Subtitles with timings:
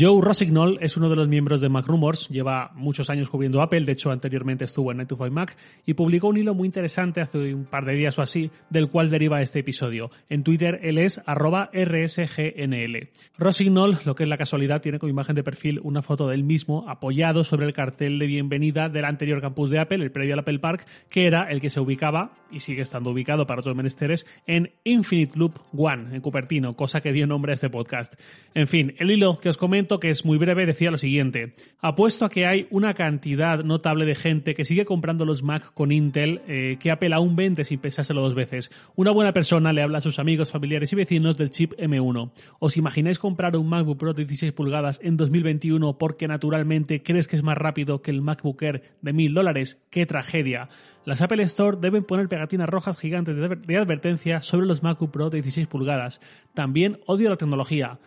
[0.00, 3.84] Joe Rossignol es uno de los miembros de Mac Rumors, lleva muchos años cubriendo Apple,
[3.84, 5.54] de hecho anteriormente estuvo en 9 Mac
[5.84, 9.10] y publicó un hilo muy interesante hace un par de días o así, del cual
[9.10, 10.10] deriva este episodio.
[10.30, 13.10] En Twitter él es arroba rsgnl.
[13.36, 16.88] Rossignol, lo que es la casualidad, tiene como imagen de perfil una foto del mismo
[16.88, 20.60] apoyado sobre el cartel de bienvenida del anterior campus de Apple, el previo al Apple
[20.60, 24.72] Park, que era el que se ubicaba, y sigue estando ubicado para otros menesteres, en
[24.82, 28.14] Infinite Loop One, en Cupertino, cosa que dio nombre a este podcast.
[28.54, 31.54] En fin, el hilo que os comento que es muy breve, decía lo siguiente.
[31.80, 35.90] Apuesto a que hay una cantidad notable de gente que sigue comprando los Mac con
[35.90, 38.70] Intel eh, que apela a un 20 sin pensárselo dos veces.
[38.94, 42.30] Una buena persona le habla a sus amigos, familiares y vecinos del chip M1.
[42.58, 47.36] ¿Os imagináis comprar un MacBook Pro de 16 pulgadas en 2021 porque naturalmente crees que
[47.36, 49.82] es más rápido que el MacBook Air de 1000 dólares?
[49.90, 50.68] ¡Qué tragedia!
[51.04, 55.40] Las Apple Store deben poner pegatinas rojas gigantes de advertencia sobre los MacBook Pro de
[55.40, 56.20] 16 pulgadas.
[56.52, 57.98] También odio la tecnología.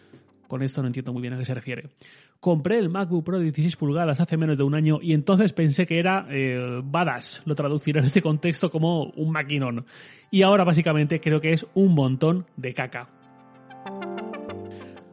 [0.53, 1.89] Con esto no entiendo muy bien a qué se refiere.
[2.39, 5.87] Compré el MacBook Pro de 16 pulgadas hace menos de un año y entonces pensé
[5.87, 9.87] que era eh, badass, lo traduciré en este contexto como un maquinón.
[10.29, 13.09] Y ahora básicamente creo que es un montón de caca.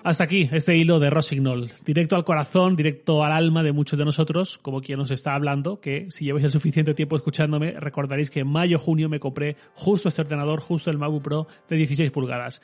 [0.05, 1.71] Hasta aquí este hilo de Rossignol.
[1.87, 5.81] Directo al corazón, directo al alma de muchos de nosotros, como quien nos está hablando,
[5.81, 10.21] que si lleváis el suficiente tiempo escuchándome, recordaréis que en mayo-junio me compré justo este
[10.21, 12.61] ordenador, justo el MacBook Pro de 16 pulgadas.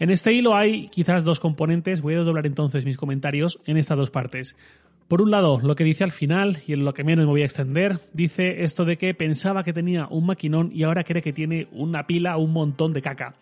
[0.00, 3.98] En este hilo hay quizás dos componentes, voy a doblar entonces mis comentarios en estas
[3.98, 4.56] dos partes.
[5.08, 7.42] Por un lado, lo que dice al final, y en lo que menos me voy
[7.42, 11.34] a extender, dice esto de que pensaba que tenía un maquinón y ahora cree que
[11.34, 13.34] tiene una pila o un montón de caca.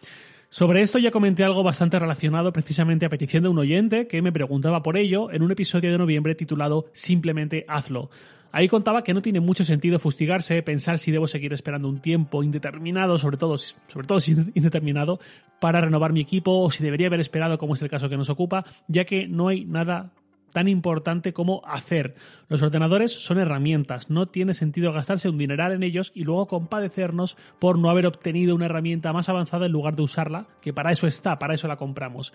[0.50, 4.32] Sobre esto ya comenté algo bastante relacionado precisamente a petición de un oyente que me
[4.32, 8.10] preguntaba por ello en un episodio de noviembre titulado Simplemente hazlo.
[8.50, 12.42] Ahí contaba que no tiene mucho sentido fustigarse, pensar si debo seguir esperando un tiempo
[12.42, 15.20] indeterminado, sobre todo, sobre todo si indeterminado,
[15.60, 18.30] para renovar mi equipo o si debería haber esperado, como es el caso que nos
[18.30, 20.12] ocupa, ya que no hay nada
[20.52, 22.14] tan importante como hacer.
[22.48, 27.36] Los ordenadores son herramientas, no tiene sentido gastarse un dineral en ellos y luego compadecernos
[27.58, 31.06] por no haber obtenido una herramienta más avanzada en lugar de usarla, que para eso
[31.06, 32.32] está, para eso la compramos.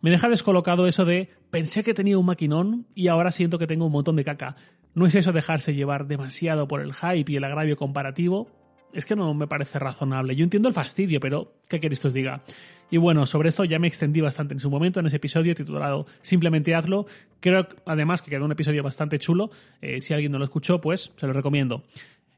[0.00, 3.86] Me deja descolocado eso de pensé que tenía un maquinón y ahora siento que tengo
[3.86, 4.56] un montón de caca.
[4.94, 8.48] No es eso dejarse llevar demasiado por el hype y el agravio comparativo.
[8.92, 10.36] Es que no me parece razonable.
[10.36, 12.42] Yo entiendo el fastidio, pero ¿qué queréis que os diga?
[12.90, 16.04] Y bueno, sobre esto ya me extendí bastante en su momento, en ese episodio titulado
[16.20, 17.06] Simplemente hazlo.
[17.40, 19.50] Creo además que quedó un episodio bastante chulo.
[19.80, 21.84] Eh, si alguien no lo escuchó, pues se lo recomiendo.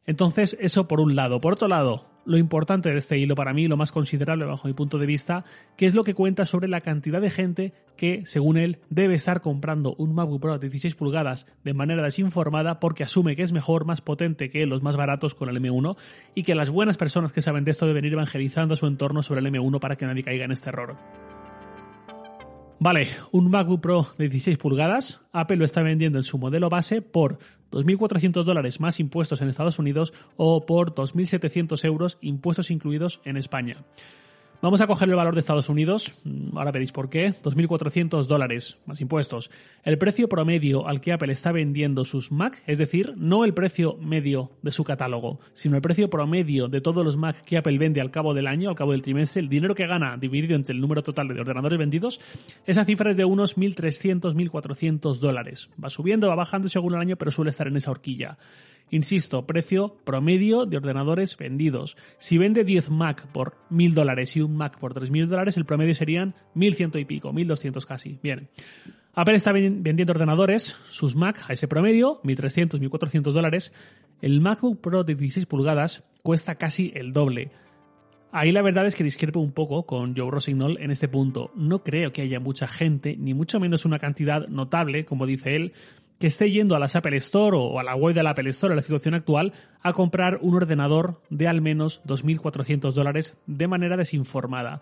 [0.06, 1.40] Entonces, eso por un lado.
[1.40, 4.74] Por otro lado, lo importante de este hilo para mí, lo más considerable bajo mi
[4.74, 5.44] punto de vista,
[5.76, 9.40] que es lo que cuenta sobre la cantidad de gente que, según él, debe estar
[9.40, 13.84] comprando un MacBook Pro de 16 pulgadas de manera desinformada porque asume que es mejor,
[13.84, 15.96] más potente que los más baratos con el M1
[16.34, 19.22] y que las buenas personas que saben de esto deben ir evangelizando a su entorno
[19.22, 20.96] sobre el M1 para que nadie caiga en este error.
[22.84, 27.00] Vale, un MacBook Pro de 16 pulgadas, Apple lo está vendiendo en su modelo base
[27.00, 27.38] por
[27.72, 33.78] 2.400 dólares más impuestos en Estados Unidos o por 2.700 euros impuestos incluidos en España.
[34.64, 38.78] Vamos a coger el valor de Estados Unidos, mm, ahora veréis por qué, 2.400 dólares
[38.86, 39.50] más impuestos.
[39.82, 43.98] El precio promedio al que Apple está vendiendo sus Mac, es decir, no el precio
[44.00, 48.00] medio de su catálogo, sino el precio promedio de todos los Mac que Apple vende
[48.00, 50.80] al cabo del año, al cabo del trimestre, el dinero que gana dividido entre el
[50.80, 52.18] número total de ordenadores vendidos,
[52.64, 55.68] esa cifra es de unos 1.300, 1.400 dólares.
[55.82, 58.38] Va subiendo, va bajando según el año, pero suele estar en esa horquilla.
[58.94, 61.96] Insisto, precio promedio de ordenadores vendidos.
[62.18, 65.96] Si vende 10 Mac por 1000 dólares y un Mac por 3000 dólares, el promedio
[65.96, 68.20] serían 1100 y pico, 1200 casi.
[68.22, 68.48] Bien.
[69.12, 73.72] Apple está vendiendo ordenadores, sus Mac a ese promedio, 1300, 1400 dólares.
[74.22, 77.50] El MacBook Pro de 16 pulgadas cuesta casi el doble.
[78.30, 81.50] Ahí la verdad es que discrepo un poco con Joe Rossignol en este punto.
[81.56, 85.72] No creo que haya mucha gente, ni mucho menos una cantidad notable, como dice él,
[86.18, 88.72] que esté yendo a la Apple Store o a la web de la Apple Store
[88.72, 89.52] en la situación actual
[89.82, 94.80] a comprar un ordenador de al menos 2.400 dólares de manera desinformada.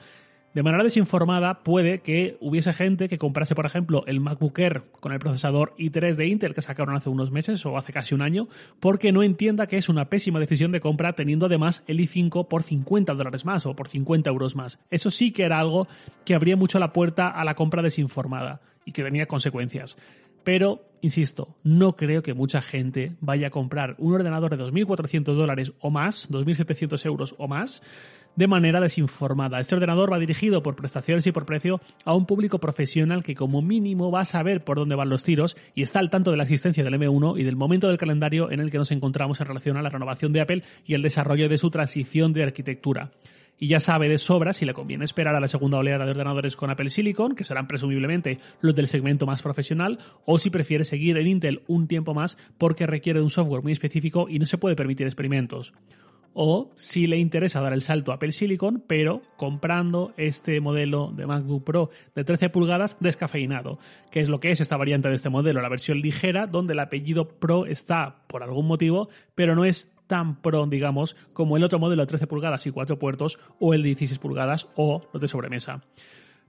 [0.54, 5.12] De manera desinformada puede que hubiese gente que comprase, por ejemplo, el MacBook Air con
[5.12, 8.48] el procesador i3 de Intel que sacaron hace unos meses o hace casi un año,
[8.78, 12.64] porque no entienda que es una pésima decisión de compra teniendo además el i5 por
[12.64, 14.78] 50 dólares más o por 50 euros más.
[14.90, 15.88] Eso sí que era algo
[16.26, 19.96] que abría mucho la puerta a la compra desinformada y que tenía consecuencias.
[20.44, 25.72] Pero insisto, no creo que mucha gente vaya a comprar un ordenador de 2.400 dólares
[25.80, 27.82] o más, 2.700 euros o más,
[28.36, 29.60] de manera desinformada.
[29.60, 33.60] Este ordenador va dirigido por prestaciones y por precio a un público profesional que como
[33.60, 36.44] mínimo va a saber por dónde van los tiros y está al tanto de la
[36.44, 39.76] existencia del M1 y del momento del calendario en el que nos encontramos en relación
[39.76, 43.10] a la renovación de Apple y el desarrollo de su transición de arquitectura
[43.62, 46.56] y ya sabe de sobra si le conviene esperar a la segunda oleada de ordenadores
[46.56, 51.16] con Apple Silicon, que serán presumiblemente los del segmento más profesional, o si prefiere seguir
[51.16, 54.58] en Intel un tiempo más porque requiere de un software muy específico y no se
[54.58, 55.72] puede permitir experimentos
[56.34, 61.26] o si le interesa dar el salto a Apple Silicon, pero comprando este modelo de
[61.26, 63.78] MacBook Pro de 13 pulgadas descafeinado,
[64.10, 66.80] que es lo que es esta variante de este modelo, la versión ligera, donde el
[66.80, 71.78] apellido Pro está por algún motivo, pero no es tan pro, digamos, como el otro
[71.78, 75.28] modelo de 13 pulgadas y 4 puertos o el de 16 pulgadas o los de
[75.28, 75.82] sobremesa.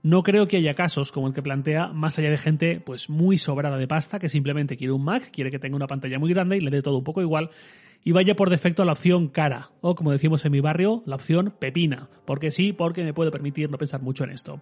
[0.02, 3.38] No creo que haya casos como el que plantea, más allá de gente pues muy
[3.38, 6.58] sobrada de pasta que simplemente quiere un Mac, quiere que tenga una pantalla muy grande
[6.58, 7.48] y le dé todo un poco igual
[8.04, 11.16] y vaya por defecto a la opción cara, o como decimos en mi barrio, la
[11.16, 14.60] opción pepina, porque sí, porque me puedo permitir no pensar mucho en esto.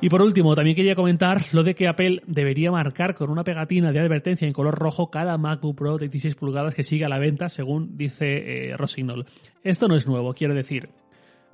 [0.00, 3.90] Y por último, también quería comentar lo de que Apple debería marcar con una pegatina
[3.90, 7.18] de advertencia en color rojo cada MacBook Pro de 16 pulgadas que siga a la
[7.18, 9.26] venta, según dice eh, Rosignol.
[9.64, 10.90] Esto no es nuevo, quiero decir.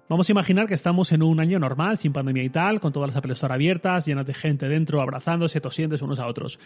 [0.07, 3.09] Vamos a imaginar que estamos en un año normal, sin pandemia y tal, con todas
[3.09, 6.59] las Apple Store abiertas, llenas de gente dentro, abrazándose, tosiéndose unos a otros.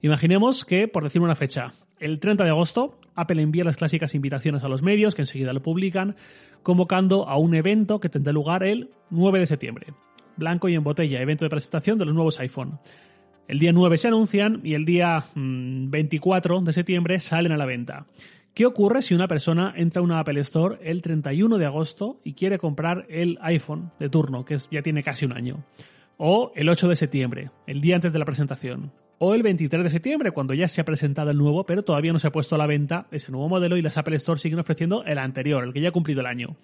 [0.00, 4.62] Imaginemos que, por decir una fecha, el 30 de agosto, Apple envía las clásicas invitaciones
[4.62, 6.14] a los medios, que enseguida lo publican,
[6.62, 9.86] convocando a un evento que tendrá lugar el 9 de septiembre.
[10.36, 12.78] Blanco y en botella, evento de presentación de los nuevos iPhone.
[13.48, 17.66] El día 9 se anuncian y el día 24 mm, de septiembre salen a la
[17.66, 18.06] venta.
[18.54, 22.34] ¿Qué ocurre si una persona entra a una Apple Store el 31 de agosto y
[22.34, 25.64] quiere comprar el iPhone de turno, que ya tiene casi un año?
[26.18, 28.92] O el 8 de septiembre, el día antes de la presentación.
[29.18, 32.20] O el 23 de septiembre, cuando ya se ha presentado el nuevo, pero todavía no
[32.20, 35.02] se ha puesto a la venta ese nuevo modelo y las Apple Store siguen ofreciendo
[35.02, 36.56] el anterior, el que ya ha cumplido el año.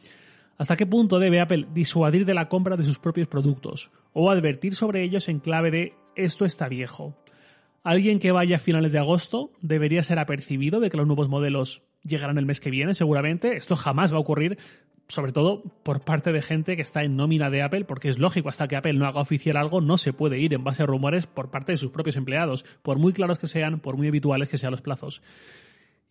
[0.59, 3.91] ¿Hasta qué punto debe Apple disuadir de la compra de sus propios productos?
[4.13, 7.17] O advertir sobre ellos en clave de esto está viejo.
[7.83, 11.83] Alguien que vaya a finales de agosto debería ser apercibido de que los nuevos modelos
[12.03, 13.57] llegarán el mes que viene, seguramente.
[13.57, 14.59] Esto jamás va a ocurrir,
[15.09, 18.51] sobre todo por parte de gente que está en nómina de Apple, porque es lógico,
[18.51, 21.27] hasta que Apple no haga oficial algo, no se puede ir en base a rumores
[21.27, 24.59] por parte de sus propios empleados, por muy claros que sean, por muy habituales que
[24.59, 25.23] sean los plazos.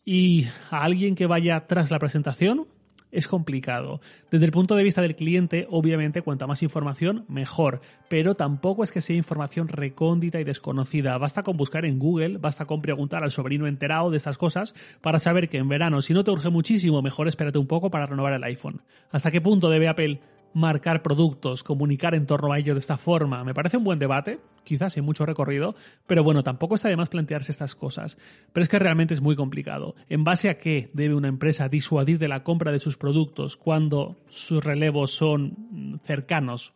[0.04, 2.68] Y a alguien que vaya tras la presentación,
[3.12, 4.02] es complicado.
[4.32, 7.82] Desde el punto de vista del cliente, obviamente, cuanta más información, mejor.
[8.10, 11.18] Pero tampoco es que sea información recóndita y desconocida.
[11.18, 15.20] Basta con buscar en Google, basta con preguntar al sobrino enterado de estas cosas para
[15.20, 18.34] saber que en verano, si no te urge muchísimo, mejor espérate un poco para renovar
[18.34, 18.82] el iPhone.
[19.12, 20.20] ¿Hasta qué punto debe Apple
[20.54, 23.44] marcar productos, comunicar en torno a ellos de esta forma.
[23.44, 25.76] Me parece un buen debate, quizás sin mucho recorrido,
[26.08, 28.18] pero bueno, tampoco está de más plantearse estas cosas.
[28.54, 29.96] Pero es que realmente es muy complicado.
[30.10, 34.18] ¿En base a qué debe una empresa disuadir de la compra de sus productos cuando
[34.28, 36.74] sus relevos son cercanos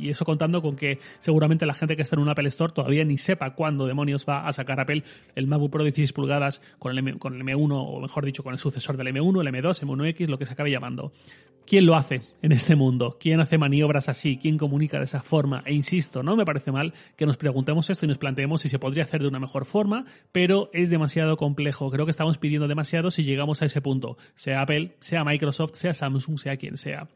[0.00, 3.04] y eso contando con que seguramente la gente que está en un Apple Store todavía
[3.04, 5.04] ni sepa cuándo demonios va a sacar Apple
[5.34, 8.42] el MacBook Pro de 16 pulgadas con el, M, con el M1, o mejor dicho,
[8.42, 11.12] con el sucesor del M1, el M2, M1X, lo que se acabe llamando.
[11.66, 13.16] ¿Quién lo hace en este mundo?
[13.20, 14.38] ¿Quién hace maniobras así?
[14.38, 15.62] ¿Quién comunica de esa forma?
[15.66, 18.80] E insisto, no me parece mal que nos preguntemos esto y nos planteemos si se
[18.80, 21.90] podría hacer de una mejor forma, pero es demasiado complejo.
[21.90, 25.94] Creo que estamos pidiendo demasiado si llegamos a ese punto, sea Apple, sea Microsoft, sea
[25.94, 27.08] Samsung, sea quien sea.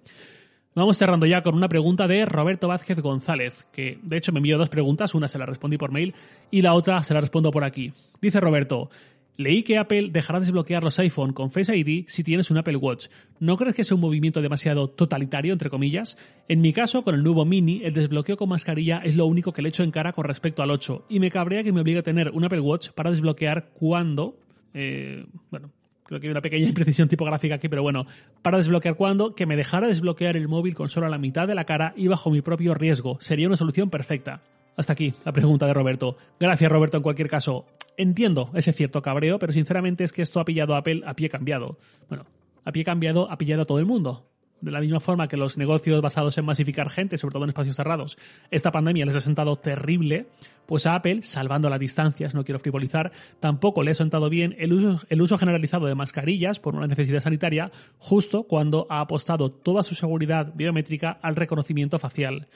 [0.77, 4.59] Vamos cerrando ya con una pregunta de Roberto Vázquez González, que de hecho me envió
[4.59, 6.15] dos preguntas, una se la respondí por mail
[6.51, 7.93] y la otra se la respondo por aquí.
[8.21, 8.91] Dice Roberto,
[9.37, 13.07] leí que Apple dejará desbloquear los iPhone con Face ID si tienes un Apple Watch.
[13.39, 16.19] ¿No crees que sea un movimiento demasiado totalitario, entre comillas?
[16.49, 19.63] En mi caso, con el nuevo Mini, el desbloqueo con mascarilla es lo único que
[19.63, 22.03] le echo en cara con respecto al 8 y me cabrea que me obligue a
[22.03, 24.41] tener un Apple Watch para desbloquear cuando...
[24.77, 25.71] Eh, bueno,
[26.05, 28.07] creo que hay una pequeña imprecisión tipográfica aquí, pero bueno,
[28.43, 31.65] para desbloquear cuando, que me dejara desbloquear el móvil con solo la mitad de la
[31.65, 33.19] cara y bajo mi propio riesgo.
[33.21, 34.43] Sería una solución perfecta.
[34.77, 36.17] Hasta aquí la pregunta de Roberto.
[36.41, 37.67] Gracias Roberto en cualquier caso.
[37.97, 41.29] Entiendo ese cierto cabreo, pero sinceramente es que esto ha pillado a Apple a pie
[41.29, 41.79] cambiado.
[42.09, 42.27] Bueno,
[42.65, 45.59] a pie cambiado ha pillado a todo el mundo de la misma forma que los
[45.59, 48.17] negocios basados en masificar gente, sobre todo en espacios cerrados,
[48.51, 50.27] esta pandemia les ha sentado terrible,
[50.67, 54.73] pues a Apple, salvando las distancias, no quiero frivolizar, tampoco le ha sentado bien el
[54.73, 59.83] uso, el uso generalizado de mascarillas por una necesidad sanitaria, justo cuando ha apostado toda
[59.83, 62.49] su seguridad biométrica al reconocimiento facial.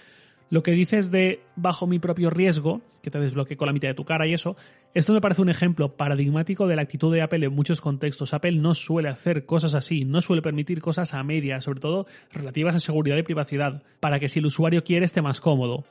[0.50, 3.95] Lo que dices de bajo mi propio riesgo, que te desbloquee con la mitad de
[3.95, 4.57] tu cara y eso,
[4.95, 8.33] esto me parece un ejemplo paradigmático de la actitud de Apple en muchos contextos.
[8.33, 12.75] Apple no suele hacer cosas así, no suele permitir cosas a media, sobre todo relativas
[12.75, 15.85] a seguridad y privacidad, para que si el usuario quiere esté más cómodo.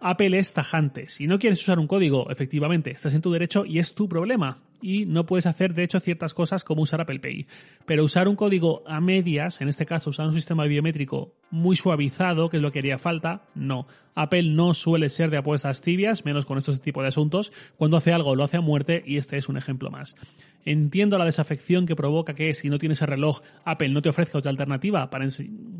[0.00, 1.08] Apple es tajante.
[1.08, 4.58] Si no quieres usar un código, efectivamente, estás en tu derecho y es tu problema.
[4.82, 7.46] Y no puedes hacer, de hecho, ciertas cosas como usar Apple Pay.
[7.86, 12.50] Pero usar un código a medias, en este caso usar un sistema biométrico muy suavizado,
[12.50, 13.86] que es lo que haría falta, no.
[14.14, 17.52] Apple no suele ser de apuestas tibias, menos con estos tipos de asuntos.
[17.76, 20.16] Cuando hace algo lo hace a muerte y este es un ejemplo más.
[20.64, 24.38] Entiendo la desafección que provoca que si no tienes el reloj, Apple no te ofrezca
[24.38, 25.26] otra alternativa para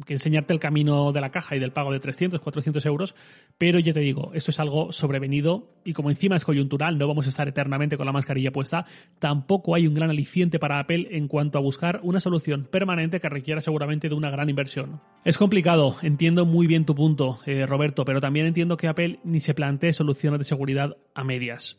[0.06, 3.14] que enseñarte el camino de la caja y del pago de 300, 400 euros,
[3.58, 7.26] pero ya te digo, esto es algo sobrevenido y como encima es coyuntural, no vamos
[7.26, 8.86] a estar eternamente con la mascarilla puesta,
[9.18, 13.28] tampoco hay un gran aliciente para Apple en cuanto a buscar una solución permanente que
[13.28, 15.00] requiera seguramente de una gran inversión.
[15.24, 19.40] Es complicado, entiendo muy bien tu punto, eh, Roberto, pero también entiendo que Apple ni
[19.40, 21.78] se plantee soluciones de seguridad a medias.